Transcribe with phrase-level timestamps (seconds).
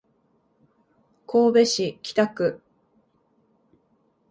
[1.27, 2.61] 神戸市北区